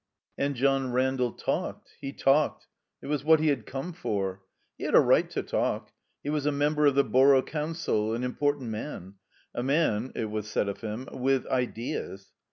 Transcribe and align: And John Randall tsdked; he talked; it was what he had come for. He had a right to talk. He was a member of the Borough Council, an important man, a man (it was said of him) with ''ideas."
And 0.35 0.55
John 0.55 0.91
Randall 0.91 1.31
tsdked; 1.31 1.89
he 1.99 2.11
talked; 2.11 2.65
it 3.03 3.05
was 3.05 3.23
what 3.23 3.39
he 3.39 3.49
had 3.49 3.67
come 3.67 3.93
for. 3.93 4.41
He 4.75 4.85
had 4.85 4.95
a 4.95 4.99
right 4.99 5.29
to 5.29 5.43
talk. 5.43 5.91
He 6.23 6.31
was 6.31 6.47
a 6.47 6.51
member 6.51 6.87
of 6.87 6.95
the 6.95 7.03
Borough 7.03 7.43
Council, 7.43 8.15
an 8.15 8.23
important 8.23 8.71
man, 8.71 9.13
a 9.53 9.61
man 9.61 10.11
(it 10.15 10.31
was 10.31 10.49
said 10.49 10.67
of 10.67 10.81
him) 10.81 11.07
with 11.11 11.45
''ideas." 11.45 12.29